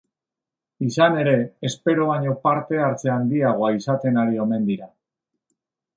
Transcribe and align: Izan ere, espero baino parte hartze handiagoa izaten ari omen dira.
Izan 0.85 1.17
ere, 1.23 1.33
espero 1.69 2.07
baino 2.11 2.35
parte 2.47 2.81
hartze 2.87 3.11
handiagoa 3.19 3.73
izaten 3.81 4.21
ari 4.23 4.45
omen 4.47 4.67
dira. 4.71 4.93